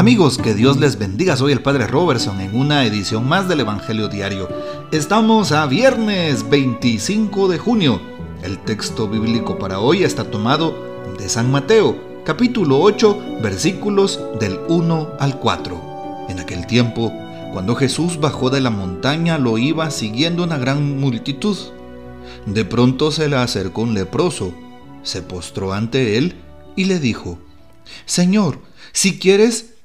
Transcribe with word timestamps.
Amigos, 0.00 0.38
que 0.38 0.54
Dios 0.54 0.80
les 0.80 0.98
bendiga. 0.98 1.36
Soy 1.36 1.52
el 1.52 1.60
Padre 1.60 1.86
Robertson 1.86 2.40
en 2.40 2.56
una 2.56 2.86
edición 2.86 3.28
más 3.28 3.50
del 3.50 3.60
Evangelio 3.60 4.08
Diario. 4.08 4.48
Estamos 4.92 5.52
a 5.52 5.66
viernes 5.66 6.48
25 6.48 7.48
de 7.48 7.58
junio. 7.58 8.00
El 8.42 8.58
texto 8.60 9.10
bíblico 9.10 9.58
para 9.58 9.78
hoy 9.78 10.02
está 10.02 10.24
tomado 10.24 10.74
de 11.18 11.28
San 11.28 11.50
Mateo, 11.50 12.22
capítulo 12.24 12.80
8, 12.80 13.40
versículos 13.42 14.18
del 14.40 14.58
1 14.68 15.16
al 15.18 15.38
4. 15.38 16.26
En 16.30 16.40
aquel 16.40 16.66
tiempo, 16.66 17.12
cuando 17.52 17.74
Jesús 17.74 18.18
bajó 18.18 18.48
de 18.48 18.62
la 18.62 18.70
montaña, 18.70 19.36
lo 19.36 19.58
iba 19.58 19.90
siguiendo 19.90 20.44
una 20.44 20.56
gran 20.56 20.98
multitud. 20.98 21.58
De 22.46 22.64
pronto 22.64 23.12
se 23.12 23.28
le 23.28 23.36
acercó 23.36 23.82
un 23.82 23.92
leproso, 23.92 24.54
se 25.02 25.20
postró 25.20 25.74
ante 25.74 26.16
él 26.16 26.36
y 26.74 26.86
le 26.86 27.00
dijo, 27.00 27.38
Señor, 28.06 28.60
si 28.92 29.18
quieres, 29.18 29.69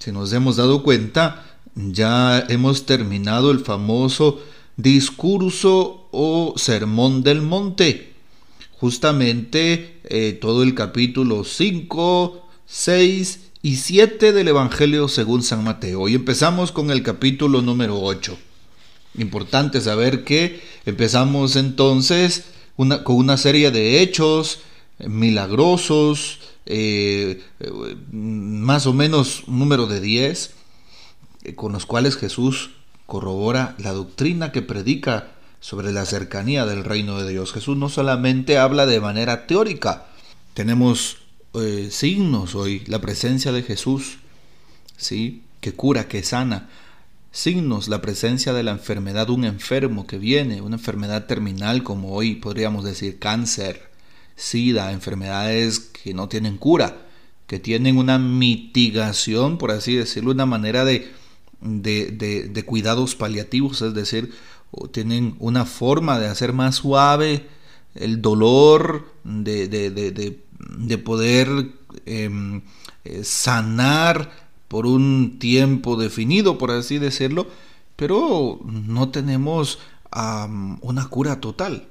si 0.00 0.12
nos 0.12 0.32
hemos 0.32 0.56
dado 0.56 0.82
cuenta, 0.82 1.44
ya 1.74 2.44
hemos 2.48 2.86
terminado 2.86 3.50
el 3.50 3.60
famoso 3.60 4.40
discurso 4.76 6.08
o 6.10 6.54
sermón 6.56 7.22
del 7.22 7.42
monte. 7.42 8.12
Justamente 8.78 10.00
eh, 10.04 10.38
todo 10.40 10.62
el 10.62 10.74
capítulo 10.74 11.44
5, 11.44 12.48
6 12.66 13.40
y 13.62 13.76
7 13.76 14.32
del 14.32 14.48
Evangelio 14.48 15.08
según 15.08 15.42
San 15.42 15.64
Mateo. 15.64 16.02
Hoy 16.02 16.14
empezamos 16.14 16.70
con 16.72 16.90
el 16.90 17.02
capítulo 17.02 17.60
número 17.60 18.00
8. 18.00 18.38
Importante 19.18 19.80
saber 19.80 20.22
que 20.22 20.60
empezamos 20.86 21.56
entonces 21.56 22.44
con 22.76 23.16
una 23.16 23.36
serie 23.36 23.72
de 23.72 24.00
hechos 24.00 24.60
milagrosos, 25.00 26.38
eh, 26.70 27.42
más 28.12 28.86
o 28.86 28.92
menos 28.92 29.44
un 29.46 29.58
número 29.58 29.86
de 29.86 30.02
10, 30.02 30.54
eh, 31.44 31.54
con 31.54 31.72
los 31.72 31.86
cuales 31.86 32.16
Jesús 32.16 32.72
corrobora 33.06 33.74
la 33.78 33.92
doctrina 33.92 34.52
que 34.52 34.60
predica 34.60 35.32
sobre 35.60 35.92
la 35.92 36.04
cercanía 36.04 36.66
del 36.66 36.84
reino 36.84 37.18
de 37.22 37.30
Dios. 37.30 37.54
Jesús 37.54 37.78
no 37.78 37.88
solamente 37.88 38.58
habla 38.58 38.84
de 38.84 39.00
manera 39.00 39.46
teórica, 39.46 40.08
tenemos 40.52 41.16
eh, 41.54 41.88
signos 41.90 42.54
hoy, 42.54 42.82
la 42.86 43.00
presencia 43.00 43.50
de 43.50 43.62
Jesús, 43.62 44.18
¿sí? 44.98 45.44
que 45.62 45.72
cura, 45.72 46.06
que 46.06 46.22
sana, 46.22 46.68
signos, 47.32 47.88
la 47.88 48.02
presencia 48.02 48.52
de 48.52 48.62
la 48.62 48.72
enfermedad, 48.72 49.30
un 49.30 49.46
enfermo 49.46 50.06
que 50.06 50.18
viene, 50.18 50.60
una 50.60 50.76
enfermedad 50.76 51.24
terminal 51.24 51.82
como 51.82 52.12
hoy 52.12 52.34
podríamos 52.34 52.84
decir 52.84 53.18
cáncer, 53.18 53.87
SIDA, 54.38 54.92
enfermedades 54.92 55.80
que 55.80 56.14
no 56.14 56.28
tienen 56.28 56.56
cura, 56.56 56.96
que 57.46 57.58
tienen 57.58 57.98
una 57.98 58.18
mitigación, 58.18 59.58
por 59.58 59.70
así 59.72 59.94
decirlo, 59.94 60.30
una 60.30 60.46
manera 60.46 60.84
de, 60.84 61.10
de, 61.60 62.64
cuidados 62.64 63.14
paliativos, 63.14 63.82
es 63.82 63.94
decir, 63.94 64.32
tienen 64.92 65.34
una 65.40 65.64
forma 65.64 66.18
de 66.18 66.28
hacer 66.28 66.52
más 66.52 66.76
suave 66.76 67.46
el 67.94 68.22
dolor, 68.22 69.12
de, 69.24 69.68
de 69.68 70.98
poder 70.98 71.48
em, 72.06 72.62
eh, 73.04 73.24
sanar 73.24 74.30
por 74.68 74.86
un 74.86 75.38
tiempo 75.38 75.96
definido, 75.96 76.58
por 76.58 76.70
así 76.70 76.98
decirlo, 76.98 77.48
pero 77.96 78.60
no 78.64 79.08
tenemos 79.08 79.78
una 80.12 81.08
cura 81.08 81.40
total. 81.40 81.88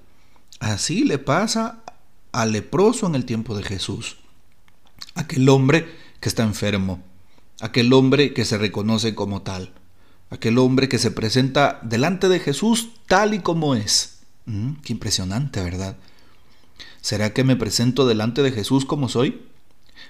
Así 0.59 1.03
le 1.03 1.17
pasa 1.19 1.83
al 2.37 2.51
leproso 2.51 3.07
en 3.07 3.15
el 3.15 3.25
tiempo 3.25 3.57
de 3.57 3.63
Jesús. 3.63 4.17
Aquel 5.15 5.49
hombre 5.49 5.87
que 6.19 6.29
está 6.29 6.43
enfermo, 6.43 7.03
aquel 7.61 7.91
hombre 7.93 8.31
que 8.35 8.45
se 8.45 8.59
reconoce 8.59 9.15
como 9.15 9.41
tal, 9.41 9.73
aquel 10.29 10.59
hombre 10.59 10.87
que 10.87 10.99
se 10.99 11.09
presenta 11.09 11.79
delante 11.81 12.29
de 12.29 12.39
Jesús 12.39 12.89
tal 13.07 13.33
y 13.33 13.39
como 13.39 13.73
es. 13.73 14.19
Mm, 14.45 14.73
qué 14.83 14.93
impresionante, 14.93 15.63
¿verdad? 15.63 15.97
¿Será 17.01 17.33
que 17.33 17.43
me 17.43 17.55
presento 17.55 18.07
delante 18.07 18.43
de 18.43 18.51
Jesús 18.51 18.85
como 18.85 19.09
soy? 19.09 19.41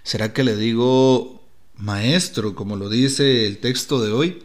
¿Será 0.03 0.33
que 0.33 0.43
le 0.43 0.57
digo, 0.57 1.41
maestro, 1.77 2.55
como 2.55 2.75
lo 2.75 2.89
dice 2.89 3.47
el 3.47 3.59
texto 3.59 4.03
de 4.03 4.11
hoy? 4.11 4.43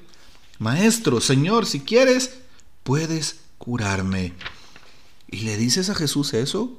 Maestro, 0.61 1.21
Señor, 1.21 1.67
si 1.67 1.81
quieres, 1.81 2.35
puedes 2.85 3.41
curarme. 3.59 4.35
¿Y 5.29 5.39
le 5.39 5.57
dices 5.57 5.91
a 5.91 5.97
Jesús 5.97 6.33
eso? 6.33 6.79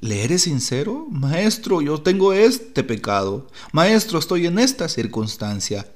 ¿Le 0.00 0.24
eres 0.24 0.42
sincero? 0.42 1.06
Maestro, 1.10 1.80
yo 1.80 2.00
tengo 2.00 2.32
este 2.32 2.84
pecado. 2.84 3.48
Maestro, 3.72 4.18
estoy 4.18 4.46
en 4.46 4.58
esta 4.58 4.88
circunstancia. 4.88 5.90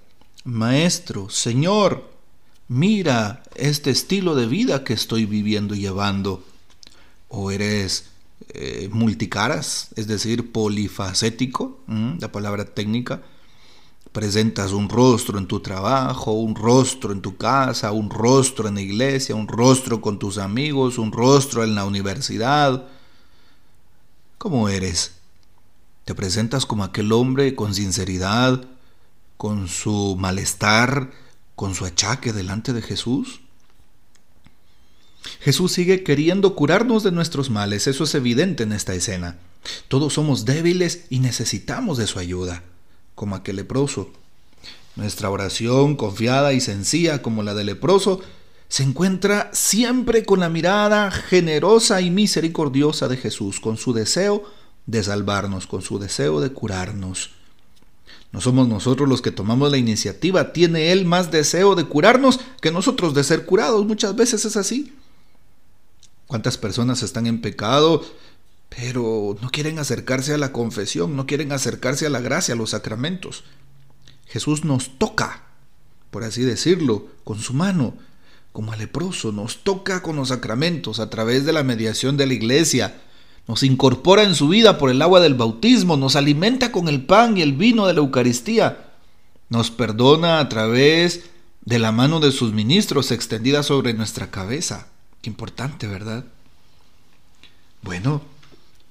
Maestro, 0.45 1.31
Señor, 1.31 2.11
mira 2.69 3.43
este 3.55 3.91
estilo 3.91 4.34
de 4.34 4.47
vida 4.47 4.84
que 4.84 4.94
estoy 4.94 5.27
viviendo 5.27 5.75
y 5.75 5.81
llevando. 5.81 6.44
¿O 7.28 7.50
eres 7.50 8.11
eh, 8.50 8.89
multicaras, 8.93 9.89
es 9.97 10.06
decir, 10.06 10.53
polifacético? 10.53 11.81
La 12.21 12.33
palabra 12.33 12.65
técnica. 12.65 13.23
Presentas 14.12 14.73
un 14.73 14.89
rostro 14.89 15.39
en 15.39 15.49
tu 15.49 15.61
trabajo, 15.61 16.33
un 16.33 16.55
rostro 16.55 17.12
en 17.12 17.21
tu 17.21 17.37
casa, 17.37 17.91
un 17.91 18.11
rostro 18.11 18.69
en 18.69 18.77
la 18.77 18.81
iglesia, 18.81 19.34
un 19.34 19.49
rostro 19.49 20.00
con 20.00 20.19
tus 20.19 20.39
amigos, 20.39 20.99
un 20.99 21.11
rostro 21.11 21.65
en 21.65 21.75
la 21.75 21.84
universidad 21.84 22.87
¿Cómo 24.44 24.69
eres? 24.69 25.12
¿Te 26.05 26.15
presentas 26.15 26.66
como 26.66 26.84
aquel 26.84 27.12
hombre 27.12 27.55
con 27.55 27.75
sinceridad, 27.75 28.66
con 29.38 29.69
su 29.69 30.16
malestar, 30.19 31.12
con 31.55 31.75
su 31.75 31.87
achaque 31.87 32.34
delante 32.34 32.75
de 32.75 32.82
Jesús? 32.82 33.41
Jesús 35.41 35.72
sigue 35.72 36.05
queriendo 36.05 36.55
curarnos 36.55 37.03
de 37.03 37.10
nuestros 37.10 37.49
males, 37.49 37.87
eso 37.87 38.05
es 38.05 38.15
evidente 38.15 38.65
en 38.65 38.72
esta 38.72 38.93
escena. 38.93 39.38
Todos 39.88 40.12
somos 40.12 40.44
débiles 40.44 41.06
y 41.09 41.21
necesitamos 41.21 41.97
de 41.97 42.06
su 42.06 42.19
ayuda, 42.19 42.65
como 43.15 43.37
aquel 43.37 43.56
leproso. 43.56 44.12
Nuestra 44.94 45.31
oración 45.31 45.97
confiada 45.97 46.53
y 46.53 46.61
sencilla 46.61 47.22
como 47.22 47.43
la 47.43 47.55
del 47.55 47.69
leproso 47.69 48.21
se 48.69 48.83
encuentra 48.83 49.51
siempre 49.53 50.25
con 50.25 50.41
la 50.41 50.49
mirada 50.49 51.11
generosa 51.11 52.01
y 52.01 52.11
misericordiosa 52.11 53.09
de 53.09 53.17
Jesús, 53.17 53.61
con 53.61 53.77
su 53.77 53.93
deseo 53.93 54.45
de 54.87 55.03
salvarnos, 55.03 55.67
con 55.67 55.83
su 55.83 55.99
deseo 55.99 56.41
de 56.41 56.51
curarnos. 56.51 57.31
No 58.33 58.41
somos 58.41 58.67
nosotros 58.67 59.09
los 59.09 59.23
que 59.23 59.31
tomamos 59.31 59.71
la 59.71 59.77
iniciativa, 59.77 60.53
tiene 60.53 60.91
Él 60.91 61.05
más 61.05 61.31
deseo 61.31 61.77
de 61.77 61.85
curarnos 61.85 62.41
que 62.61 62.73
nosotros 62.73 63.15
de 63.15 63.23
ser 63.23 63.47
curados. 63.47 63.87
Muchas 63.87 64.17
veces 64.17 64.45
es 64.45 64.57
así. 64.57 64.93
¿Cuántas 66.27 66.59
personas 66.59 67.03
están 67.05 67.29
en 67.29 67.41
pecado, 67.41 68.05
pero 68.71 69.37
no 69.41 69.50
quieren 69.50 69.79
acercarse 69.79 70.35
a 70.35 70.38
la 70.38 70.50
confesión, 70.50 71.15
no 71.15 71.27
quieren 71.27 71.53
acercarse 71.53 72.06
a 72.06 72.11
la 72.11 72.21
gracia, 72.21 72.55
a 72.55 72.56
los 72.56 72.71
sacramentos? 72.71 73.44
Jesús 74.27 74.65
nos 74.65 74.99
toca, 74.99 75.44
por 76.11 76.25
así 76.25 76.43
decirlo, 76.43 77.06
con 77.23 77.38
su 77.38 77.55
mano 77.55 77.94
como 78.55 78.73
al 78.73 78.79
leproso, 78.79 79.33
nos 79.33 79.65
toca 79.65 80.01
con 80.01 80.15
los 80.15 80.29
sacramentos 80.29 81.01
a 81.01 81.11
través 81.11 81.45
de 81.45 81.53
la 81.53 81.65
mediación 81.65 82.17
de 82.17 82.29
la 82.29 82.35
iglesia, 82.35 83.03
nos 83.49 83.65
incorpora 83.65 84.23
en 84.23 84.37
su 84.37 84.47
vida 84.47 84.79
por 84.79 84.91
el 84.91 85.03
agua 85.03 85.19
del 85.19 85.35
bautismo, 85.35 85.97
nos 85.97 86.15
alimenta 86.15 86.71
con 86.71 86.87
el 86.87 87.05
pan 87.05 87.37
y 87.37 87.43
el 87.43 87.55
vino 87.55 87.89
de 87.89 87.95
la 87.95 87.99
Eucaristía, 87.99 88.93
nos 89.49 89.73
perdona 89.73 90.39
a 90.39 90.49
través 90.49 91.25
de 91.62 91.81
la 91.81 91.91
mano 91.91 92.21
de 92.21 92.31
sus 92.31 92.53
ministros 92.53 93.11
extendida 93.11 93.65
sobre 93.65 93.93
nuestra 93.93 94.31
cabeza. 94.31 94.87
Qué 95.21 95.31
importante, 95.31 95.89
¿verdad? 95.89 96.25
Bueno, 97.83 98.23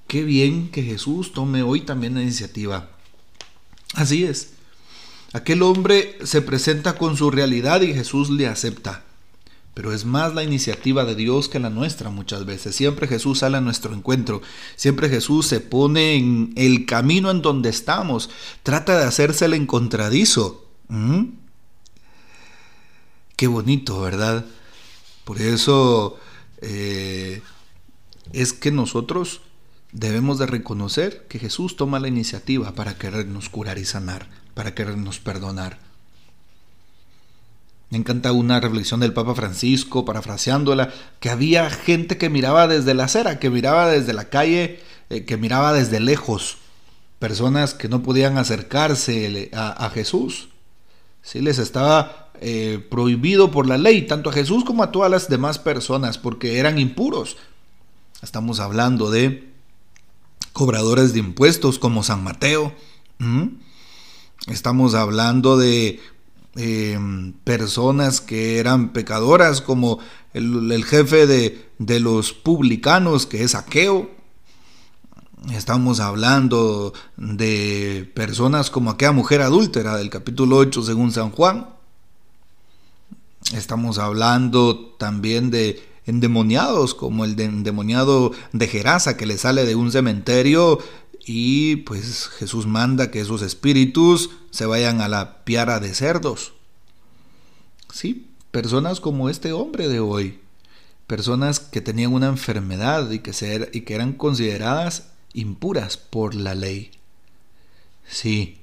qué 0.08 0.24
bien 0.24 0.70
que 0.70 0.82
Jesús 0.82 1.32
tome 1.32 1.62
hoy 1.62 1.80
también 1.80 2.16
la 2.16 2.22
iniciativa. 2.22 2.90
Así 3.94 4.24
es. 4.24 4.50
Aquel 5.32 5.62
hombre 5.62 6.18
se 6.22 6.42
presenta 6.42 6.98
con 6.98 7.16
su 7.16 7.30
realidad 7.30 7.80
y 7.80 7.94
Jesús 7.94 8.28
le 8.28 8.46
acepta. 8.46 9.03
Pero 9.74 9.92
es 9.92 10.04
más 10.04 10.34
la 10.34 10.44
iniciativa 10.44 11.04
de 11.04 11.16
Dios 11.16 11.48
que 11.48 11.58
la 11.58 11.68
nuestra 11.68 12.08
muchas 12.10 12.46
veces. 12.46 12.76
Siempre 12.76 13.08
Jesús 13.08 13.40
sale 13.40 13.56
a 13.56 13.60
nuestro 13.60 13.92
encuentro. 13.92 14.40
Siempre 14.76 15.08
Jesús 15.08 15.46
se 15.46 15.60
pone 15.60 16.14
en 16.14 16.52
el 16.56 16.86
camino 16.86 17.30
en 17.30 17.42
donde 17.42 17.70
estamos. 17.70 18.30
Trata 18.62 18.96
de 18.96 19.04
hacerse 19.04 19.46
el 19.46 19.54
encontradizo. 19.54 20.68
¿Mm? 20.88 21.24
Qué 23.36 23.48
bonito, 23.48 24.00
¿verdad? 24.00 24.46
Por 25.24 25.40
eso 25.40 26.18
eh, 26.58 27.42
es 28.32 28.52
que 28.52 28.70
nosotros 28.70 29.40
debemos 29.92 30.38
de 30.38 30.46
reconocer 30.46 31.26
que 31.28 31.38
Jesús 31.38 31.76
toma 31.76 31.98
la 31.98 32.08
iniciativa 32.08 32.72
para 32.74 32.96
querernos 32.96 33.48
curar 33.48 33.78
y 33.78 33.84
sanar, 33.84 34.28
para 34.54 34.74
querernos 34.74 35.18
perdonar. 35.18 35.78
Me 37.90 37.98
encanta 37.98 38.32
una 38.32 38.60
reflexión 38.60 39.00
del 39.00 39.12
Papa 39.12 39.34
Francisco, 39.34 40.04
parafraseándola, 40.04 40.92
que 41.20 41.30
había 41.30 41.70
gente 41.70 42.18
que 42.18 42.30
miraba 42.30 42.66
desde 42.66 42.94
la 42.94 43.04
acera, 43.04 43.38
que 43.38 43.50
miraba 43.50 43.88
desde 43.88 44.12
la 44.12 44.28
calle, 44.30 44.80
eh, 45.10 45.24
que 45.24 45.36
miraba 45.36 45.72
desde 45.72 46.00
lejos, 46.00 46.58
personas 47.18 47.74
que 47.74 47.88
no 47.88 48.02
podían 48.02 48.38
acercarse 48.38 49.50
a, 49.54 49.90
Jesús. 49.90 50.48
Sí, 51.22 51.40
les 51.40 51.58
estaba 51.58 52.30
eh, 52.40 52.84
prohibido 52.90 53.50
por 53.50 53.66
la 53.66 53.78
ley, 53.78 54.02
tanto 54.02 54.30
a 54.30 54.32
Jesús 54.32 54.64
como 54.64 54.82
a 54.82 54.90
todas 54.90 55.10
las 55.10 55.28
demás 55.28 55.58
personas, 55.58 56.18
porque 56.18 56.58
eran 56.58 56.78
impuros. 56.78 57.36
Estamos 58.22 58.60
hablando 58.60 59.10
de 59.10 59.48
cobradores 60.52 61.12
de 61.12 61.20
impuestos 61.20 61.78
como 61.78 62.02
San 62.02 62.24
Mateo. 62.24 62.74
Estamos 64.46 64.94
hablando 64.94 65.56
de 65.56 66.00
Em, 66.56 67.32
personas 67.42 68.20
que 68.20 68.58
eran 68.58 68.92
pecadoras, 68.92 69.60
como 69.60 69.98
el, 70.32 70.84
jefe 70.84 71.26
de, 71.26 71.68
de, 71.78 71.98
los 71.98 72.32
publicanos, 72.32 73.26
que 73.26 73.42
es 73.42 73.56
Aqueo. 73.56 74.10
Estamos 75.52 75.98
hablando 75.98 76.94
de 77.16 78.08
personas 78.14 78.70
como 78.70 78.90
aquella 78.90 79.12
mujer 79.12 79.42
adúltera 79.42 79.96
del 79.96 80.10
capítulo 80.10 80.56
8 80.58 80.82
según 80.82 81.10
San 81.10 81.30
Juan. 81.30 81.68
Estamos 83.52 83.98
hablando 83.98 84.94
también 84.98 85.50
de 85.50 85.82
endemoniados, 86.06 86.94
como 86.94 87.24
el 87.24 87.38
endemoniado 87.38 88.32
de 88.52 88.68
Gerasa 88.68 89.16
que 89.16 89.26
le 89.26 89.38
sale 89.38 89.64
de 89.64 89.74
un 89.74 89.90
cementerio 89.90 90.78
y 91.26 91.76
pues 91.76 92.28
Jesús 92.28 92.66
manda 92.66 93.10
que 93.10 93.20
esos 93.20 93.42
espíritus 93.42 94.30
se 94.50 94.66
vayan 94.66 95.00
a 95.00 95.08
la 95.08 95.44
piara 95.44 95.80
de 95.80 95.94
cerdos. 95.94 96.52
Sí, 97.92 98.26
personas 98.50 99.00
como 99.00 99.30
este 99.30 99.52
hombre 99.52 99.88
de 99.88 100.00
hoy, 100.00 100.40
personas 101.06 101.60
que 101.60 101.80
tenían 101.80 102.12
una 102.12 102.26
enfermedad 102.26 103.10
y 103.10 103.20
que, 103.20 103.32
ser, 103.32 103.70
y 103.72 103.82
que 103.82 103.94
eran 103.94 104.12
consideradas 104.12 105.08
impuras 105.32 105.96
por 105.96 106.34
la 106.34 106.54
ley. 106.54 106.90
Sí, 108.06 108.58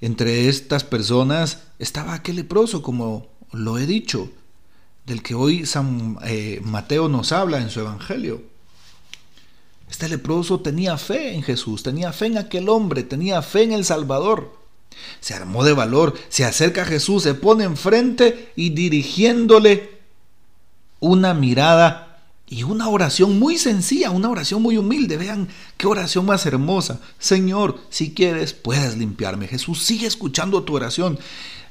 entre 0.00 0.48
estas 0.48 0.84
personas 0.84 1.62
estaba 1.78 2.14
aquel 2.14 2.36
leproso, 2.36 2.82
como 2.82 3.28
lo 3.52 3.78
he 3.78 3.86
dicho, 3.86 4.30
del 5.06 5.22
que 5.22 5.34
hoy 5.34 5.66
San 5.66 6.18
eh, 6.24 6.60
Mateo 6.64 7.08
nos 7.08 7.32
habla 7.32 7.58
en 7.58 7.70
su 7.70 7.80
Evangelio. 7.80 8.42
Este 9.88 10.08
leproso 10.08 10.60
tenía 10.60 10.98
fe 10.98 11.34
en 11.34 11.42
Jesús, 11.42 11.82
tenía 11.84 12.12
fe 12.12 12.26
en 12.26 12.38
aquel 12.38 12.68
hombre, 12.68 13.04
tenía 13.04 13.40
fe 13.40 13.62
en 13.62 13.72
el 13.72 13.84
Salvador. 13.84 14.58
Se 15.20 15.34
armó 15.34 15.62
de 15.62 15.72
valor, 15.72 16.14
se 16.28 16.44
acerca 16.44 16.82
a 16.82 16.86
Jesús, 16.86 17.22
se 17.22 17.34
pone 17.34 17.64
enfrente 17.64 18.52
y 18.56 18.70
dirigiéndole 18.70 20.00
una 20.98 21.34
mirada 21.34 22.24
y 22.48 22.64
una 22.64 22.88
oración 22.88 23.38
muy 23.38 23.58
sencilla, 23.58 24.10
una 24.10 24.30
oración 24.30 24.62
muy 24.62 24.76
humilde. 24.76 25.18
Vean 25.18 25.48
qué 25.76 25.86
oración 25.86 26.26
más 26.26 26.46
hermosa. 26.46 27.00
Señor, 27.18 27.78
si 27.90 28.12
quieres, 28.12 28.54
puedes 28.54 28.96
limpiarme. 28.96 29.46
Jesús 29.46 29.82
sigue 29.82 30.06
escuchando 30.06 30.64
tu 30.64 30.74
oración. 30.74 31.18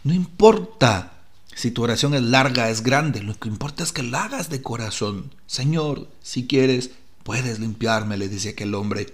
No 0.03 0.13
importa 0.13 1.14
si 1.55 1.71
tu 1.71 1.81
oración 1.81 2.13
es 2.13 2.21
larga, 2.21 2.69
es 2.69 2.83
grande, 2.83 3.23
lo 3.23 3.33
que 3.39 3.49
importa 3.49 3.83
es 3.83 3.91
que 3.91 4.03
la 4.03 4.25
hagas 4.25 4.51
de 4.51 4.61
corazón. 4.61 5.33
Señor, 5.47 6.07
si 6.21 6.45
quieres, 6.45 6.91
Puedes 7.25 7.57
limpiarme, 7.57 8.17
le 8.17 8.29
dice 8.29 8.49
aquel 8.49 8.75
hombre. 8.75 9.07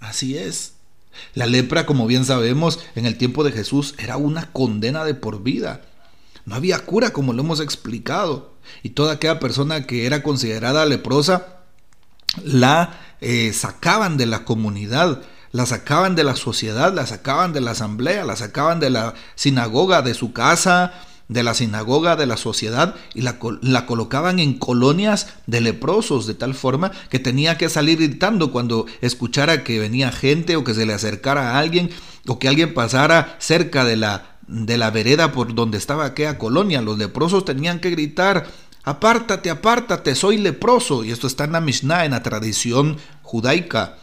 Así 0.00 0.38
es. 0.38 0.72
La 1.34 1.44
lepra, 1.44 1.84
como 1.84 2.06
bien 2.06 2.24
sabemos, 2.24 2.80
en 2.94 3.04
el 3.04 3.18
tiempo 3.18 3.44
de 3.44 3.52
Jesús 3.52 3.94
era 3.98 4.16
una 4.16 4.50
condena 4.50 5.04
de 5.04 5.12
por 5.12 5.42
vida. 5.42 5.82
No 6.46 6.54
había 6.54 6.78
cura, 6.78 7.12
como 7.12 7.34
lo 7.34 7.42
hemos 7.42 7.60
explicado. 7.60 8.54
Y 8.82 8.90
toda 8.90 9.12
aquella 9.12 9.38
persona 9.38 9.86
que 9.86 10.06
era 10.06 10.22
considerada 10.22 10.86
leprosa, 10.86 11.64
la 12.42 12.98
eh, 13.20 13.52
sacaban 13.52 14.16
de 14.16 14.24
la 14.24 14.46
comunidad, 14.46 15.20
la 15.52 15.66
sacaban 15.66 16.14
de 16.14 16.24
la 16.24 16.36
sociedad, 16.36 16.92
la 16.94 17.06
sacaban 17.06 17.52
de 17.52 17.60
la 17.60 17.72
asamblea, 17.72 18.24
la 18.24 18.36
sacaban 18.36 18.80
de 18.80 18.90
la 18.90 19.14
sinagoga, 19.34 20.02
de 20.02 20.14
su 20.14 20.32
casa, 20.32 20.92
de 21.30 21.44
la 21.44 21.54
sinagoga 21.54 22.16
de 22.16 22.26
la 22.26 22.36
sociedad 22.36 22.96
y 23.14 23.22
la, 23.22 23.38
la, 23.62 23.86
colocaban 23.86 24.40
en 24.40 24.58
colonias 24.58 25.28
de 25.46 25.60
leprosos, 25.60 26.26
de 26.26 26.34
tal 26.34 26.54
forma 26.54 26.90
que 27.08 27.20
tenía 27.20 27.56
que 27.56 27.68
salir 27.68 27.98
gritando 27.98 28.50
cuando 28.50 28.86
escuchara 29.00 29.62
que 29.62 29.78
venía 29.78 30.10
gente 30.10 30.56
o 30.56 30.64
que 30.64 30.74
se 30.74 30.86
le 30.86 30.92
acercara 30.92 31.52
a 31.52 31.60
alguien 31.60 31.90
o 32.26 32.40
que 32.40 32.48
alguien 32.48 32.74
pasara 32.74 33.36
cerca 33.38 33.84
de 33.84 33.96
la, 33.96 34.38
de 34.48 34.76
la 34.76 34.90
vereda 34.90 35.30
por 35.30 35.54
donde 35.54 35.78
estaba 35.78 36.04
aquella 36.04 36.36
colonia. 36.36 36.82
Los 36.82 36.98
leprosos 36.98 37.44
tenían 37.44 37.78
que 37.78 37.90
gritar, 37.90 38.48
apártate, 38.82 39.50
apártate, 39.50 40.16
soy 40.16 40.36
leproso. 40.36 41.04
Y 41.04 41.12
esto 41.12 41.28
está 41.28 41.44
en 41.44 41.52
la 41.52 41.60
Mishnah, 41.60 42.04
en 42.04 42.10
la 42.10 42.24
tradición 42.24 42.96
judaica. 43.22 43.98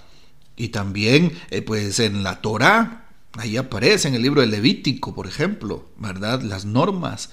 Y 0.58 0.70
también, 0.70 1.32
eh, 1.52 1.62
pues 1.62 2.00
en 2.00 2.24
la 2.24 2.42
Torah, 2.42 3.08
Ahí 3.38 3.56
aparece 3.56 4.08
en 4.08 4.16
el 4.16 4.24
libro 4.24 4.42
de 4.42 4.48
Levítico, 4.48 5.14
por 5.14 5.28
ejemplo, 5.28 5.86
¿verdad? 5.98 6.42
Las 6.42 6.66
normas. 6.66 7.30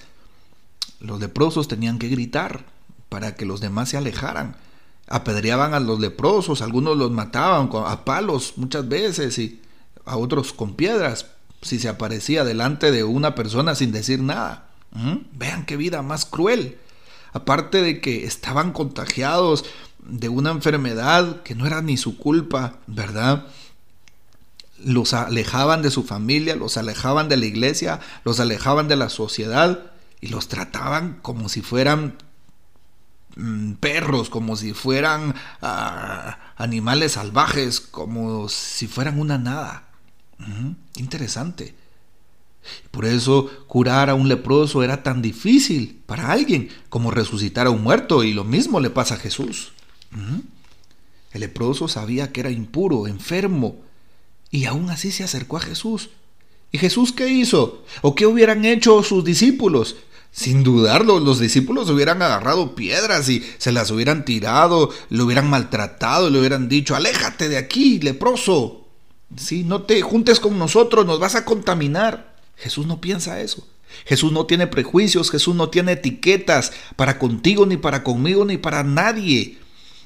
Los 1.01 1.19
leprosos 1.19 1.67
tenían 1.67 1.99
que 1.99 2.09
gritar 2.09 2.67
para 3.09 3.35
que 3.35 3.47
los 3.47 3.61
demás 3.61 3.89
se 3.89 3.97
alejaran. 3.97 4.57
Apedreaban 5.09 5.73
a 5.73 5.81
los 5.81 6.01
leprosos, 6.01 6.61
algunos 6.61 6.99
los 6.99 7.11
mataban 7.11 7.71
a 7.87 8.05
palos 8.05 8.55
muchas 8.57 8.87
veces 8.87 9.39
y 9.39 9.63
a 10.05 10.19
otros 10.19 10.53
con 10.53 10.75
piedras 10.75 11.27
si 11.63 11.79
se 11.79 11.89
aparecía 11.89 12.45
delante 12.45 12.91
de 12.91 13.05
una 13.05 13.35
persona 13.35 13.75
sin 13.75 13.91
decir 13.91 14.21
nada. 14.21 14.69
¿Mm? 14.93 15.17
Vean 15.33 15.65
qué 15.65 15.79
vida 15.79 16.03
más 16.03 16.27
cruel. 16.27 16.77
Aparte 17.33 17.81
de 17.81 18.03
que 18.03 18.27
estaban 18.27 18.73
contagiados 18.73 19.65
de 20.05 20.29
una 20.29 20.51
enfermedad 20.51 21.43
que 21.43 21.55
no 21.55 21.67
era 21.67 21.83
ni 21.83 21.97
su 21.97 22.17
culpa, 22.19 22.79
¿verdad? 22.87 23.47
los 24.85 25.15
alejaban 25.15 25.83
de 25.83 25.91
su 25.91 26.05
familia, 26.05 26.57
los 26.57 26.77
alejaban 26.77 27.29
de 27.29 27.37
la 27.37 27.47
iglesia, 27.47 28.01
los 28.25 28.41
alejaban 28.41 28.89
de 28.89 28.97
la 28.97 29.09
sociedad 29.09 29.93
y 30.21 30.29
los 30.29 30.49
trataban 30.49 31.19
como 31.23 31.49
si 31.49 31.63
fueran 31.63 32.17
mm, 33.37 33.75
perros, 33.75 34.31
como 34.31 34.57
si 34.57 34.73
fueran 34.73 35.35
ah, 35.63 36.39
animales 36.57 37.13
salvajes, 37.13 37.81
como 37.81 38.49
si 38.49 38.87
fueran 38.87 39.19
una 39.19 39.39
nada. 39.39 39.85
interesante. 40.97 41.75
Por 42.91 43.05
eso 43.05 43.51
curar 43.67 44.09
a 44.09 44.15
un 44.15 44.29
leproso 44.29 44.83
era 44.83 45.03
tan 45.03 45.21
difícil 45.21 46.01
para 46.07 46.33
alguien 46.33 46.71
como 46.89 47.11
resucitar 47.11 47.67
a 47.67 47.71
un 47.71 47.83
muerto 47.83 48.25
y 48.25 48.33
lo 48.33 48.45
mismo 48.45 48.81
le 48.81 48.91
pasa 48.91 49.15
a 49.15 49.19
Jesús. 49.19 49.73
El 51.33 51.41
leproso 51.41 51.89
sabía 51.89 52.33
que 52.33 52.41
era 52.41 52.51
impuro, 52.51 53.07
enfermo, 53.07 53.77
y 54.51 54.67
aún 54.67 54.91
así 54.91 55.11
se 55.11 55.25
acercó 55.25 55.57
a 55.57 55.61
Jesús. 55.61 56.11
¿Y 56.71 56.79
Jesús 56.79 57.13
qué 57.13 57.29
hizo? 57.29 57.85
¿O 58.03 58.15
qué 58.15 58.27
hubieran 58.27 58.65
hecho 58.65 59.03
sus 59.03 59.25
discípulos? 59.25 59.97
Sin 60.31 60.65
dudarlo, 60.65 61.21
los 61.21 61.39
discípulos 61.39 61.89
hubieran 61.91 62.21
agarrado 62.21 62.75
piedras 62.75 63.29
y 63.29 63.45
se 63.59 63.71
las 63.71 63.93
hubieran 63.93 64.25
tirado, 64.25 64.91
lo 65.09 65.25
hubieran 65.25 65.49
maltratado, 65.49 66.31
le 66.31 66.41
hubieran 66.41 66.69
dicho, 66.69 66.97
aléjate 66.97 67.49
de 67.49 67.57
aquí, 67.57 68.01
leproso. 68.01 68.85
Sí, 69.37 69.63
no 69.63 69.83
te 69.83 70.03
juntes 70.03 70.41
con 70.41 70.59
nosotros, 70.59 71.07
nos 71.07 71.21
vas 71.21 71.37
a 71.37 71.45
contaminar. 71.45 72.35
Jesús 72.57 72.87
no 72.87 73.01
piensa 73.01 73.41
eso. 73.41 73.67
Jesús 74.07 74.33
no 74.33 74.47
tiene 74.47 74.67
prejuicios, 74.67 75.31
Jesús 75.31 75.55
no 75.55 75.71
tiene 75.71 75.93
etiquetas 75.93 76.73
para 76.97 77.19
contigo, 77.19 77.67
ni 77.67 77.77
para 77.77 78.03
conmigo, 78.03 78.45
ni 78.45 78.59
para 78.59 78.83
nadie. 78.83 79.59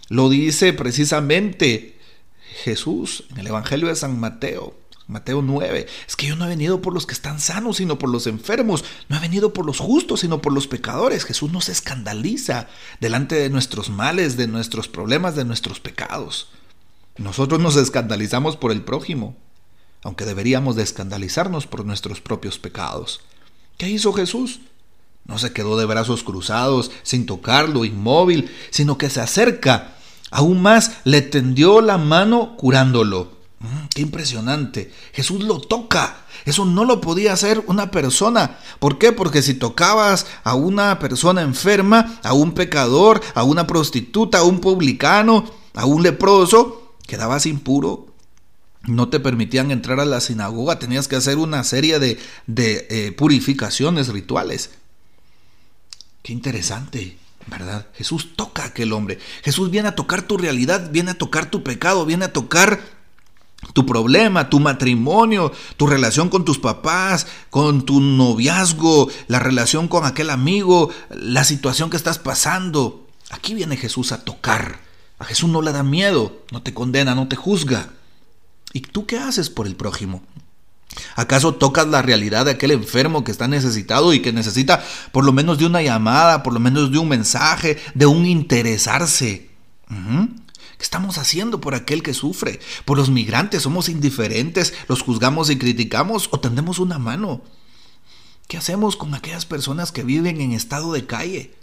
Lo 0.09 0.29
dice 0.29 0.73
precisamente 0.73 1.99
Jesús 2.65 3.25
en 3.31 3.39
el 3.39 3.49
Evangelio 3.49 3.89
de 3.89 3.97
San 3.97 4.19
Mateo. 4.19 4.75
Mateo 5.07 5.41
9, 5.41 5.87
es 6.07 6.17
que 6.17 6.27
yo 6.27 6.37
no 6.37 6.45
he 6.45 6.49
venido 6.49 6.83
por 6.83 6.93
los 6.93 7.07
que 7.07 7.15
están 7.15 7.41
sanos, 7.41 7.79
sino 7.79 7.99
por 7.99 8.11
los 8.11 8.27
enfermos, 8.27 8.85
no 9.09 9.17
he 9.17 9.21
venido 9.21 9.55
por 9.55 9.65
los 9.65 9.79
justos, 9.79 10.21
sino 10.21 10.43
por 10.43 10.53
los 10.53 10.67
pecadores. 10.67 11.25
Jesús 11.25 11.51
no 11.51 11.63
se 11.63 11.73
escandaliza 11.73 12.69
delante 13.01 13.35
de 13.35 13.49
nuestros 13.49 13.89
males, 13.89 14.37
de 14.37 14.47
nuestros 14.47 14.87
problemas, 14.87 15.35
de 15.35 15.47
nuestros 15.47 15.81
pecados. 15.81 16.49
Nosotros 17.17 17.59
nos 17.59 17.77
escandalizamos 17.77 18.59
por 18.59 18.71
el 18.71 18.83
prójimo, 18.83 19.35
aunque 20.03 20.27
deberíamos 20.27 20.77
de 20.77 20.83
escandalizarnos 20.83 21.67
por 21.67 21.87
nuestros 21.87 22.21
propios 22.21 22.59
pecados. 22.59 23.23
¿Qué 23.79 23.89
hizo 23.89 24.13
Jesús? 24.13 24.61
No 25.25 25.39
se 25.39 25.53
quedó 25.53 25.79
de 25.79 25.87
brazos 25.87 26.23
cruzados, 26.23 26.91
sin 27.03 27.25
tocarlo, 27.25 27.87
inmóvil, 27.87 28.51
sino 28.71 28.99
que 28.99 29.09
se 29.09 29.23
acerca 29.23 29.98
Aún 30.31 30.61
más 30.61 30.93
le 31.05 31.23
tendió 31.23 31.81
la 31.81 31.99
mano 31.99 32.57
curándolo. 32.57 33.39
Mm, 33.61 33.89
qué 33.95 34.03
impresionante. 34.03 34.93
Jesús 35.13 35.43
lo 35.43 35.61
toca. 35.61 36.19
Eso 36.45 36.65
no 36.65 36.85
lo 36.85 37.01
podía 37.01 37.33
hacer 37.33 37.63
una 37.67 37.91
persona. 37.91 38.59
¿Por 38.79 38.99
qué? 38.99 39.13
Porque 39.13 39.43
si 39.43 39.55
tocabas 39.55 40.27
a 40.45 40.55
una 40.55 40.99
persona 40.99 41.43
enferma, 41.43 42.19
a 42.23 42.33
un 42.33 42.53
pecador, 42.53 43.21
a 43.35 43.43
una 43.43 43.67
prostituta, 43.67 44.39
a 44.39 44.45
un 44.45 44.61
publicano, 44.61 45.45
a 45.75 45.87
un 45.87 46.03
leproso, 46.03 46.95
quedabas 47.07 47.47
impuro. 47.47 48.07
No 48.87 49.09
te 49.09 49.21
permitían 49.21 49.71
entrar 49.71 50.01
a 50.01 50.05
la 50.05 50.21
sinagoga, 50.21 50.79
tenías 50.79 51.09
que 51.09 51.17
hacer 51.17 51.37
una 51.37 51.65
serie 51.65 51.99
de, 51.99 52.19
eh, 52.57 53.13
purificaciones 53.13 54.09
rituales. 54.09 54.71
Qué 56.23 56.33
interesante. 56.33 57.19
¿Verdad? 57.49 57.87
Jesús 57.95 58.37
toca 58.37 58.63
a 58.63 58.67
aquel 58.67 58.93
hombre. 58.93 59.19
Jesús 59.43 59.71
viene 59.71 59.89
a 59.89 59.95
tocar 59.95 60.23
tu 60.23 60.37
realidad, 60.37 60.91
viene 60.91 61.13
a 61.13 61.19
tocar 61.19 61.51
tu 61.51 61.63
pecado, 61.63 62.05
viene 62.05 62.27
a 62.27 62.33
tocar 62.33 62.81
tu 63.73 63.87
problema, 63.87 64.51
tu 64.51 64.61
matrimonio, 64.61 65.53
tu 65.77 65.87
relación 65.87 66.29
con 66.29 66.45
tus 66.45 66.59
papás, 66.59 67.27
con 67.51 67.85
tu 67.85 68.01
noviazgo, 68.01 69.11
la 69.27 69.39
relación 69.39 69.89
con 69.89 70.05
aquel 70.05 70.31
amigo, 70.31 70.91
la 71.11 71.45
situación 71.45 71.91
que 71.91 71.97
estás 71.97 72.19
pasando. 72.19 73.07
Aquí 73.31 73.55
viene 73.55 73.77
Jesús 73.77 74.13
a 74.13 74.25
tocar. 74.25 74.81
A 75.19 75.25
Jesús 75.25 75.51
no 75.51 75.63
le 75.63 75.73
da 75.73 75.83
miedo, 75.83 76.45
no 76.53 76.63
te 76.63 76.73
condena, 76.73 77.15
no 77.15 77.27
te 77.27 77.37
juzga. 77.37 77.91
¿Y 78.73 78.81
tú 78.81 79.07
qué 79.07 79.19
haces 79.19 79.51
por 79.51 79.67
el 79.67 79.75
prójimo? 79.75 80.23
¿Acaso 81.17 81.55
tocas 81.55 81.87
la 81.87 82.03
realidad 82.03 82.45
de 82.45 82.53
aquel 82.53 82.71
enfermo 82.71 83.25
que 83.25 83.33
está 83.33 83.49
necesitado 83.49 84.13
y 84.13 84.21
que 84.21 84.33
necesita 84.33 84.85
por 85.13 85.25
lo 85.25 85.33
menos 85.33 85.59
de 85.59 85.67
una 85.67 85.83
llamada, 85.83 86.43
por 86.43 86.53
lo 86.53 86.61
menos 86.61 86.91
de 86.93 86.99
un 86.99 87.09
mensaje, 87.09 87.79
de 87.95 88.07
un 88.07 88.27
interesarse? 88.27 89.51
¿Qué 89.89 90.85
estamos 90.85 91.19
haciendo 91.19 91.61
por 91.61 91.75
aquel 91.75 92.03
que 92.03 92.15
sufre? 92.15 92.61
Por 92.85 92.99
los 92.99 93.11
migrantes 93.11 93.63
somos 93.63 93.89
indiferentes, 93.89 94.75
los 94.87 95.03
juzgamos 95.03 95.51
y 95.51 95.59
criticamos 95.59 96.29
o 96.31 96.41
tendemos 96.41 96.79
una 96.79 96.99
mano. 96.99 97.43
¿Qué 98.47 98.57
hacemos 98.57 98.97
con 98.97 99.15
aquellas 99.15 99.45
personas 99.45 99.93
que 99.93 100.05
viven 100.05 100.41
en 100.41 100.53
estado 100.53 100.93
de 100.93 101.05
calle? 101.05 101.55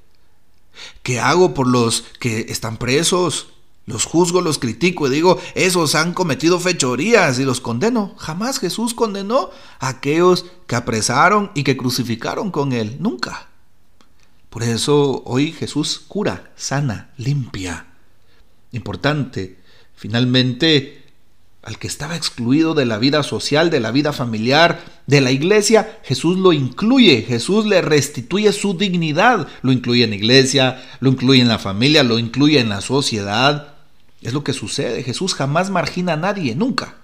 ¿Qué 1.01 1.19
hago 1.19 1.53
por 1.53 1.67
los 1.67 2.01
que 2.19 2.47
están 2.49 2.77
presos? 2.77 3.47
Los 3.85 4.05
juzgo, 4.05 4.41
los 4.41 4.57
critico 4.57 5.07
y 5.07 5.11
digo, 5.11 5.39
esos 5.53 5.93
han 5.93 6.13
cometido 6.13 6.59
fechorías 6.59 7.37
y 7.37 7.43
los 7.43 7.61
condeno. 7.61 8.15
Jamás 8.17 8.59
Jesús 8.59 8.95
condenó 8.95 9.51
a 9.79 9.89
aquellos 9.89 10.45
que 10.65 10.75
apresaron 10.75 11.51
y 11.53 11.63
que 11.63 11.77
crucificaron 11.77 12.49
con 12.49 12.73
él. 12.73 12.97
Nunca. 12.99 13.47
Por 14.49 14.63
eso 14.63 15.21
hoy 15.25 15.51
Jesús 15.51 16.01
cura, 16.07 16.51
sana, 16.55 17.11
limpia. 17.17 17.85
Importante. 18.71 19.59
Finalmente, 19.95 21.03
al 21.61 21.77
que 21.77 21.87
estaba 21.87 22.15
excluido 22.15 22.73
de 22.73 22.85
la 22.85 22.97
vida 22.97 23.21
social, 23.21 23.69
de 23.69 23.79
la 23.79 23.91
vida 23.91 24.13
familiar, 24.13 24.83
de 25.07 25.21
la 25.21 25.31
iglesia, 25.31 25.99
Jesús 26.03 26.37
lo 26.37 26.53
incluye, 26.53 27.21
Jesús 27.21 27.65
le 27.65 27.81
restituye 27.81 28.51
su 28.51 28.75
dignidad, 28.75 29.47
lo 29.61 29.71
incluye 29.71 30.03
en 30.03 30.11
la 30.11 30.15
iglesia, 30.15 30.83
lo 30.99 31.09
incluye 31.09 31.41
en 31.41 31.47
la 31.47 31.59
familia, 31.59 32.03
lo 32.03 32.17
incluye 32.17 32.59
en 32.59 32.69
la 32.69 32.81
sociedad. 32.81 33.74
Es 34.25 34.33
lo 34.33 34.43
que 34.43 34.53
sucede, 34.53 35.03
Jesús 35.03 35.35
jamás 35.35 35.69
margina 35.69 36.13
a 36.13 36.17
nadie, 36.17 36.55
nunca. 36.55 36.95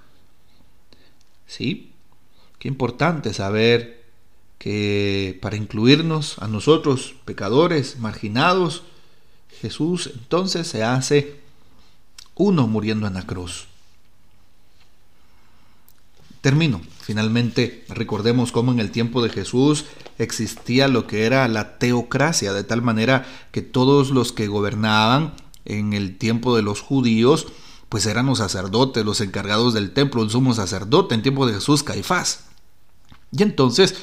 ¿Sí? 1.45 1.91
Qué 2.57 2.67
importante 2.67 3.31
saber 3.31 4.03
que 4.57 5.37
para 5.39 5.55
incluirnos 5.55 6.39
a 6.39 6.47
nosotros, 6.47 7.13
pecadores, 7.25 7.99
marginados, 7.99 8.81
Jesús 9.61 10.09
entonces 10.15 10.65
se 10.65 10.83
hace 10.83 11.39
uno 12.33 12.65
muriendo 12.65 13.05
en 13.05 13.13
la 13.13 13.27
cruz. 13.27 13.67
Termino. 16.41 16.81
Finalmente, 17.01 17.85
recordemos 17.87 18.51
cómo 18.51 18.71
en 18.71 18.79
el 18.79 18.89
tiempo 18.89 19.21
de 19.21 19.29
Jesús 19.29 19.85
existía 20.17 20.87
lo 20.87 21.05
que 21.05 21.25
era 21.25 21.47
la 21.47 21.77
teocracia, 21.77 22.51
de 22.51 22.63
tal 22.63 22.81
manera 22.81 23.27
que 23.51 23.61
todos 23.61 24.09
los 24.09 24.31
que 24.31 24.47
gobernaban 24.47 25.35
en 25.65 25.93
el 25.93 26.17
tiempo 26.17 26.55
de 26.55 26.61
los 26.61 26.81
judíos, 26.81 27.47
pues 27.89 28.05
eran 28.05 28.27
los 28.27 28.37
sacerdotes, 28.37 29.05
los 29.05 29.21
encargados 29.21 29.73
del 29.73 29.91
templo, 29.91 30.23
el 30.23 30.29
sumo 30.29 30.53
sacerdote 30.53 31.15
en 31.15 31.21
tiempo 31.21 31.45
de 31.45 31.53
Jesús, 31.53 31.83
Caifás. 31.83 32.45
Y 33.31 33.43
entonces 33.43 33.95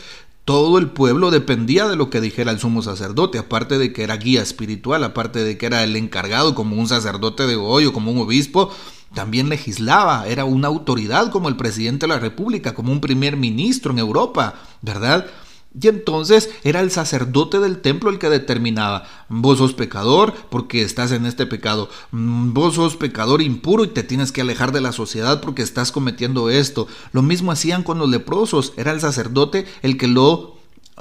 todo 0.45 0.79
el 0.79 0.91
pueblo 0.91 1.31
dependía 1.31 1.89
de 1.89 1.97
lo 1.97 2.09
que 2.09 2.21
dijera 2.21 2.51
el 2.51 2.59
sumo 2.59 2.83
sacerdote, 2.83 3.39
aparte 3.39 3.77
de 3.77 3.93
que 3.93 4.03
era 4.03 4.17
guía 4.17 4.41
espiritual, 4.41 5.05
aparte 5.05 5.45
de 5.45 5.59
que 5.59 5.67
era 5.67 5.85
el 5.85 5.95
encargado 5.95 6.55
como 6.55 6.77
un 6.77 6.89
sacerdote 6.89 7.47
de 7.47 7.57
hoy 7.57 7.85
o 7.85 7.93
como 7.93 8.11
un 8.13 8.19
obispo, 8.19 8.71
también 9.15 9.49
legislaba, 9.49 10.27
era 10.27 10.45
una 10.45 10.69
autoridad 10.69 11.31
como 11.31 11.49
el 11.49 11.57
presidente 11.57 12.07
de 12.07 12.15
la 12.15 12.19
República, 12.19 12.75
como 12.75 12.93
un 12.93 13.01
primer 13.01 13.37
ministro 13.37 13.93
en 13.93 13.99
Europa, 13.99 14.55
¿verdad? 14.83 15.27
Y 15.75 15.89
entonces 15.89 16.49
era 16.65 16.81
el 16.81 16.91
sacerdote 16.91 17.59
del 17.61 17.81
templo 17.81 18.11
el 18.11 18.19
que 18.19 18.31
determinaba, 18.31 19.07
vos 19.29 19.59
sos 19.59 19.75
pecador 19.75 20.33
porque 20.51 20.83
estás 20.83 21.13
en 21.13 21.27
este 21.27 21.45
pecado, 21.47 21.91
mm, 22.11 22.55
vos 22.55 22.75
sos 22.75 22.97
pecador 22.97 23.43
impuro 23.43 23.85
y 23.85 23.89
te 23.89 24.03
tienes 24.03 24.33
que 24.33 24.41
alejar 24.41 24.73
de 24.73 24.81
la 24.81 24.93
sociedad 24.93 25.41
porque 25.43 25.63
estás 25.63 25.93
cometiendo 25.93 26.49
esto. 26.49 26.89
Lo 27.13 27.23
mismo 27.23 27.53
hacían 27.53 27.83
con 27.83 27.99
los 27.99 28.09
leprosos, 28.09 28.73
era 28.77 28.93
el 28.93 29.01
sacerdote 29.01 29.67
el 29.83 29.99
que 29.99 30.09
lo 30.09 30.57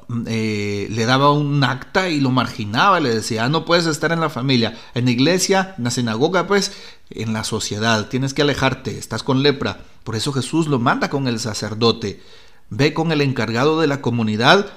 mm, 0.09 0.23
eh, 0.27 0.87
le 0.91 1.05
daba 1.05 1.31
un 1.31 1.63
acta 1.63 2.09
y 2.09 2.19
lo 2.19 2.29
marginaba, 2.31 2.99
le 2.99 3.15
decía, 3.15 3.45
ah, 3.45 3.49
no 3.49 3.63
puedes 3.63 3.85
estar 3.85 4.11
en 4.11 4.19
la 4.19 4.29
familia, 4.29 4.77
en 4.93 5.05
la 5.05 5.11
iglesia, 5.11 5.75
en 5.77 5.85
la 5.85 5.91
sinagoga, 5.91 6.45
pues, 6.45 6.73
en 7.09 7.31
la 7.31 7.45
sociedad, 7.45 8.09
tienes 8.09 8.33
que 8.33 8.41
alejarte, 8.41 8.97
estás 8.97 9.23
con 9.23 9.43
lepra. 9.43 9.79
Por 10.03 10.15
eso 10.15 10.33
Jesús 10.33 10.67
lo 10.67 10.77
manda 10.77 11.09
con 11.09 11.27
el 11.27 11.39
sacerdote 11.39 12.21
ve 12.69 12.93
con 12.93 13.11
el 13.11 13.21
encargado 13.21 13.79
de 13.79 13.87
la 13.87 14.01
comunidad 14.01 14.71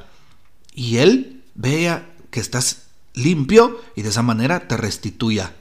y 0.74 0.98
él 0.98 1.42
vea 1.54 2.10
que 2.30 2.40
estás 2.40 2.82
limpio 3.14 3.80
y 3.96 4.02
de 4.02 4.10
esa 4.10 4.22
manera 4.22 4.68
te 4.68 4.76
restituya. 4.76 5.54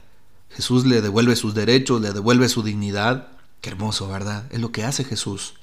Jesús 0.49 0.85
le 0.85 1.01
devuelve 1.01 1.35
sus 1.35 1.53
derechos, 1.53 2.01
le 2.01 2.11
devuelve 2.11 2.49
su 2.49 2.63
dignidad. 2.63 3.27
Qué 3.61 3.69
hermoso, 3.69 4.07
¿verdad? 4.07 4.45
Es 4.51 4.59
lo 4.59 4.71
que 4.71 4.83
hace 4.83 5.03
Jesús. 5.03 5.55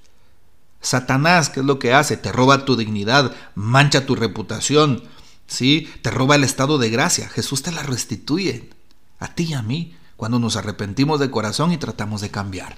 Satanás, 0.80 1.48
¿qué 1.48 1.60
es 1.60 1.66
lo 1.66 1.78
que 1.78 1.92
hace? 1.92 2.16
Te 2.16 2.32
roba 2.32 2.64
tu 2.64 2.76
dignidad, 2.76 3.34
mancha 3.54 4.06
tu 4.06 4.14
reputación, 4.14 5.02
¿sí? 5.46 5.88
Te 6.02 6.10
roba 6.10 6.36
el 6.36 6.44
estado 6.44 6.78
de 6.78 6.90
gracia. 6.90 7.28
Jesús 7.28 7.62
te 7.62 7.72
la 7.72 7.82
restituye 7.82 8.70
a 9.18 9.34
ti 9.34 9.44
y 9.44 9.54
a 9.54 9.62
mí 9.62 9.96
cuando 10.16 10.38
nos 10.38 10.56
arrepentimos 10.56 11.20
de 11.20 11.30
corazón 11.30 11.72
y 11.72 11.78
tratamos 11.78 12.20
de 12.20 12.30
cambiar. 12.30 12.76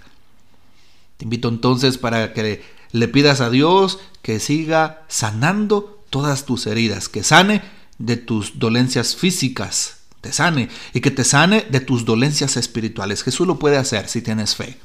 Te 1.19 1.25
invito 1.25 1.49
entonces 1.49 1.99
para 1.99 2.33
que 2.33 2.63
le 2.93 3.09
pidas 3.09 3.41
a 3.41 3.51
Dios 3.51 3.99
que 4.23 4.41
siga 4.41 5.03
sanando 5.09 6.03
todas 6.11 6.47
tus 6.47 6.67
heridas, 6.67 7.09
que 7.09 7.23
sane 7.23 7.63
de 7.99 8.17
tus 8.17 8.59
dolencias 8.59 9.17
físicas, 9.17 9.99
te 10.21 10.33
sane 10.33 10.69
y 10.95 11.01
que 11.01 11.11
te 11.11 11.25
sane 11.25 11.67
de 11.71 11.81
tus 11.81 12.05
dolencias 12.05 12.57
espirituales. 12.57 13.23
Jesús 13.23 13.47
lo 13.47 13.59
puede 13.59 13.77
hacer 13.77 14.09
si 14.09 14.23
tienes 14.23 14.55
fe. 14.55 14.79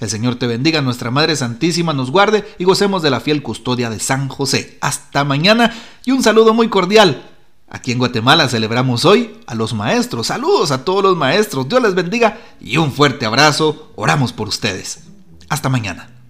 El 0.00 0.10
Señor 0.10 0.34
te 0.34 0.48
bendiga, 0.48 0.82
nuestra 0.82 1.12
Madre 1.12 1.36
Santísima 1.36 1.92
nos 1.92 2.10
guarde 2.10 2.44
y 2.58 2.64
gocemos 2.64 3.02
de 3.02 3.10
la 3.10 3.20
fiel 3.20 3.42
custodia 3.42 3.88
de 3.88 4.00
San 4.00 4.28
José. 4.28 4.78
Hasta 4.80 5.22
mañana 5.22 5.72
y 6.04 6.10
un 6.10 6.24
saludo 6.24 6.54
muy 6.54 6.68
cordial. 6.68 7.30
Aquí 7.68 7.92
en 7.92 7.98
Guatemala 7.98 8.48
celebramos 8.48 9.04
hoy 9.04 9.38
a 9.46 9.54
los 9.54 9.74
maestros. 9.74 10.26
Saludos 10.26 10.72
a 10.72 10.84
todos 10.84 11.04
los 11.04 11.16
maestros. 11.16 11.68
Dios 11.68 11.82
les 11.82 11.94
bendiga 11.94 12.38
y 12.60 12.76
un 12.78 12.92
fuerte 12.92 13.26
abrazo. 13.26 13.92
Oramos 13.94 14.32
por 14.32 14.48
ustedes. 14.48 15.11
Hasta 15.52 15.68
mañana. 15.68 16.21